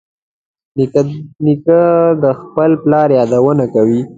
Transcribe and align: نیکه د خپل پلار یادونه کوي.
نیکه 1.45 1.79
د 2.23 2.25
خپل 2.39 2.71
پلار 2.83 3.09
یادونه 3.19 3.65
کوي. 3.73 4.01